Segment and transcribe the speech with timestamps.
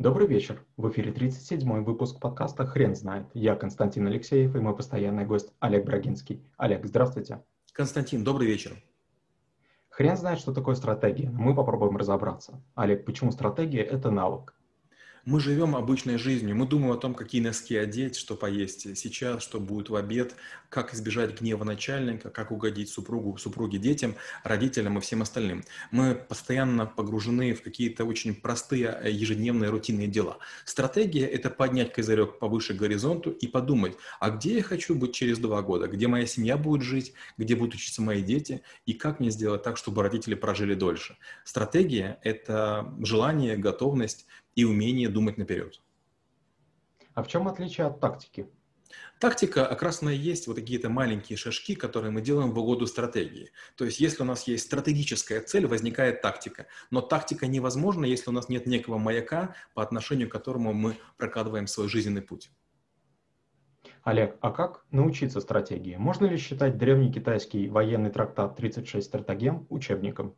[0.00, 0.64] Добрый вечер.
[0.78, 3.26] В эфире 37-й выпуск подкаста «Хрен знает».
[3.34, 6.42] Я Константин Алексеев и мой постоянный гость Олег Брагинский.
[6.56, 7.42] Олег, здравствуйте.
[7.74, 8.82] Константин, добрый вечер.
[9.90, 12.62] Хрен знает, что такое стратегия, но мы попробуем разобраться.
[12.74, 14.54] Олег, почему стратегия– это навык?
[15.26, 19.60] Мы живем обычной жизнью, мы думаем о том, какие носки одеть, что поесть сейчас, что
[19.60, 20.34] будет в обед,
[20.70, 25.62] как избежать гнева начальника, как угодить супругу, супруге, детям, родителям и всем остальным.
[25.90, 30.38] Мы постоянно погружены в какие-то очень простые э, ежедневные рутинные дела.
[30.64, 35.38] Стратегия– это поднять козырек повыше к горизонту и подумать, а где я хочу быть через
[35.38, 39.30] два года, где моя семья будет жить, где будут учиться мои дети, и как мне
[39.30, 41.18] сделать так, чтобы родители прожили дольше.
[41.44, 45.80] Стратегия– это желание, готовность и умение думать наперед.
[47.14, 48.48] А в чем отличие от тактики?
[49.18, 53.52] Тактика окрасная есть вот какие-то маленькие шажки, которые мы делаем в угоду стратегии.
[53.76, 56.66] То есть если у нас есть стратегическая цель, возникает тактика.
[56.90, 61.66] Но тактика невозможна, если у нас нет некого маяка, по отношению к которому мы прокладываем
[61.66, 62.50] свой жизненный путь.
[64.02, 65.96] Олег, а как научиться стратегии?
[65.96, 70.34] Можно ли считать древний китайский военный трактат «36 стратегем» учебником?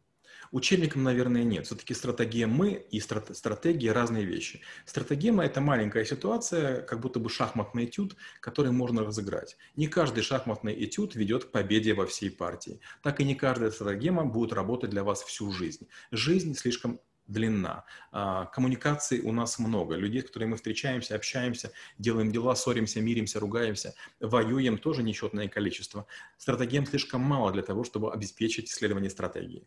[0.53, 1.65] Учебником, наверное, нет.
[1.65, 4.61] Все-таки стратегия мы и стратегия разные вещи.
[4.85, 9.57] Стратегема– это маленькая ситуация, как будто бы шахматный этюд, который можно разыграть.
[9.77, 12.81] Не каждый шахматный этюд ведет к победе во всей партии.
[13.03, 15.89] Так и не каждая стратегема будет работать для вас всю жизнь.
[16.11, 17.87] Жизнь слишком длинна.
[18.11, 19.97] А, коммуникаций у нас много.
[19.97, 26.07] Людей, с которыми мы встречаемся, общаемся, делаем дела, ссоримся, миримся, ругаемся, воюем тоже несчетное количество.
[26.37, 29.67] Стратегем слишком мало для того, чтобы обеспечить исследование стратегии.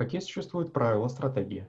[0.00, 1.66] Какие существуют правила стратегии?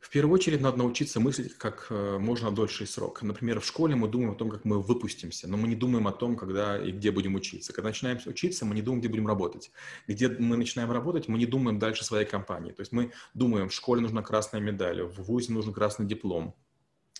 [0.00, 3.20] В первую очередь надо научиться мыслить как э, можно дольший срок.
[3.20, 6.12] Например, в школе мы думаем о том, как мы выпустимся, но мы не думаем о
[6.12, 7.74] том, когда и где будем учиться.
[7.74, 9.70] Когда начинаем учиться, мы не думаем, где будем работать.
[10.08, 12.72] Где мы начинаем работать, мы не думаем дальше своей компании.
[12.72, 16.56] То есть мы думаем, в школе нужна красная медаль, в ВУЗе нужен красный диплом,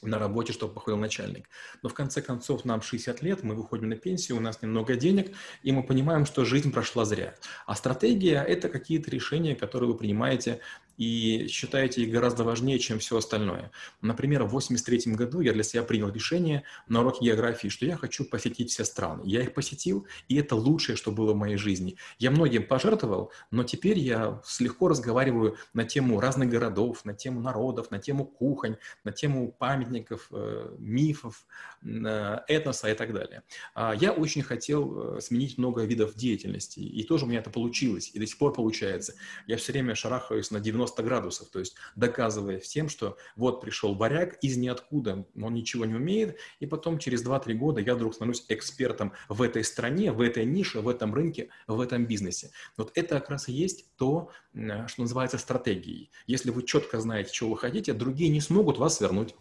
[0.07, 1.49] на работе, чтобы походил начальник.
[1.83, 5.33] Но в конце концов нам 60 лет, мы выходим на пенсию, у нас немного денег,
[5.63, 7.35] и мы понимаем, что жизнь прошла зря.
[7.67, 10.61] А стратегия– это какие-то решения, которые вы принимаете
[10.97, 13.71] и считаете их гораздо важнее, чем все остальное.
[14.01, 18.25] Например, в 1983 году я для себя принял решение на уроке географии, что я хочу
[18.25, 19.23] посетить все страны.
[19.25, 21.97] Я их посетил, и это лучшее, что было в моей жизни.
[22.19, 27.91] Я многим пожертвовал, но теперь я легко разговариваю на тему разных городов, на тему народов,
[27.91, 29.94] на тему кухонь, на тему памятников,
[30.31, 31.47] э, мифов,
[31.83, 33.43] э, этноса и так далее.
[33.75, 38.11] А я очень хотел э, сменить много видов деятельности, и тоже у меня это получилось,
[38.15, 39.15] и до сих пор получается.
[39.47, 43.95] Я все время шарахаюсь на 90 90 градусов, то есть доказывая всем, что вот пришел
[43.95, 48.45] варяг из ниоткуда, он ничего не умеет, и потом через 2-3 года я вдруг становлюсь
[48.49, 52.51] экспертом в этой стране, в этой нише, в этом рынке, в этом бизнесе.
[52.77, 56.11] Вот это как раз и есть то, что называется стратегией.
[56.27, 59.35] Если вы четко знаете, чего вы хотите, другие не смогут вас вернуть.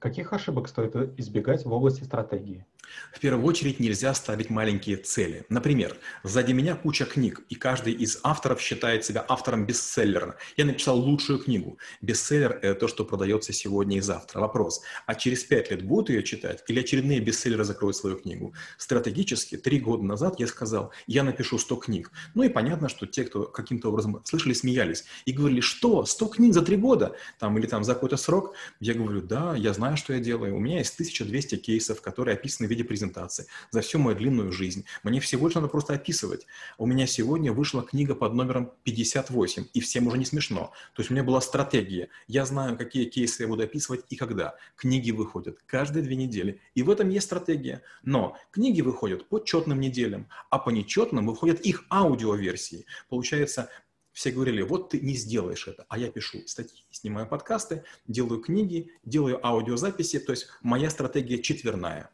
[0.00, 2.64] Каких ошибок стоит избегать в области стратегии?
[3.12, 5.44] В первую очередь нельзя ставить маленькие цели.
[5.48, 10.36] Например, сзади меня куча книг, и каждый из авторов считает себя автором бестселлера.
[10.56, 11.78] Я написал лучшую книгу.
[12.00, 14.40] Бестселлер– это то, что продается сегодня и завтра.
[14.40, 18.54] Вопрос, а через пять лет будут ее читать или очередные бестселлеры закроют свою книгу?
[18.78, 22.10] Стратегически, три года назад я сказал, я напишу 100 книг.
[22.34, 26.54] Ну и понятно, что те, кто каким-то образом слышали, смеялись и говорили, что, 100 книг
[26.54, 27.16] за три года?
[27.38, 28.54] Там, или там за какой-то срок?
[28.80, 30.56] Я говорю, да, я знаю, что я делаю.
[30.56, 34.84] У меня есть 1200 кейсов, которые описаны в виде презентации за всю мою длинную жизнь.
[35.02, 36.46] Мне всего лишь надо просто описывать.
[36.78, 40.72] У меня сегодня вышла книга под номером 58, и всем уже не смешно.
[40.94, 42.08] То есть у меня была стратегия.
[42.28, 44.54] Я знаю, какие кейсы я буду описывать и когда.
[44.76, 46.60] Книги выходят каждые две недели.
[46.76, 47.82] И в этом есть стратегия.
[48.04, 52.86] Но книги выходят по четным неделям, а по нечетным выходят их аудиоверсии.
[53.08, 53.70] Получается,
[54.12, 58.92] все говорили, вот ты не сделаешь это, а я пишу статьи, снимаю подкасты, делаю книги,
[59.04, 62.10] делаю аудиозаписи, то есть моя стратегия четверная.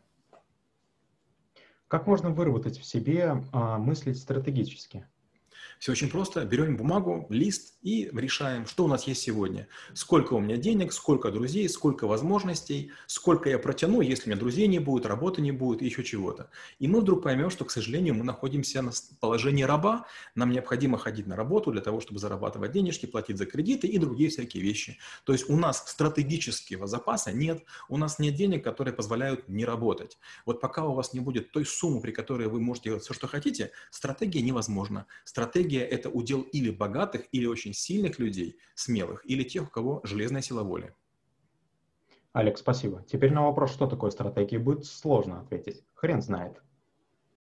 [1.89, 5.07] Как можно выработать в себе а, мыслить стратегически?
[5.79, 6.45] Все очень просто.
[6.45, 9.69] Берем бумагу, лист и решаем, что у нас есть сегодня.
[9.95, 14.67] Сколько у меня денег, сколько друзей, сколько возможностей, сколько я протяну, если у меня друзей
[14.69, 16.51] не будет, работы не будет, еще чего-то.
[16.79, 20.07] И мы вдруг поймем, что, к сожалению, мы находимся на положении раба.
[20.35, 24.31] Нам необходимо ходить на работу для того, чтобы зарабатывать денежки, платить за кредиты и другие
[24.31, 24.99] всякие вещи.
[25.25, 30.19] То есть у нас стратегического запаса нет, у нас нет денег, которые позволяют не работать.
[30.47, 33.27] Вот пока у вас не будет той суммы, при которой вы можете делать все, что
[33.27, 35.07] хотите, стратегия невозможна.
[35.25, 40.01] Стратегия стратегия– это удел или богатых, или очень сильных людей, смелых, или тех, у кого
[40.05, 40.95] железная сила воли.
[42.33, 43.05] Алекс, спасибо.
[43.11, 45.85] Теперь на вопрос, что такое стратегия, будет сложно ответить.
[45.95, 46.63] Хрен знает.